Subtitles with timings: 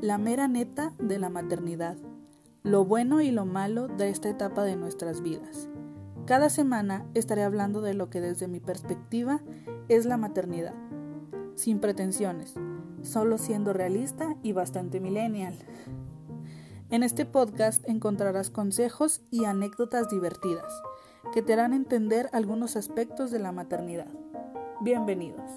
[0.00, 1.98] la mera neta de la maternidad,
[2.62, 5.68] lo bueno y lo malo de esta etapa de nuestras vidas.
[6.24, 9.42] Cada semana estaré hablando de lo que desde mi perspectiva
[9.88, 10.74] es la maternidad,
[11.54, 12.54] sin pretensiones,
[13.02, 15.54] solo siendo realista y bastante millennial.
[16.88, 20.72] En este podcast encontrarás consejos y anécdotas divertidas
[21.34, 24.08] que te harán entender algunos aspectos de la maternidad.
[24.80, 25.50] Bienvenidos.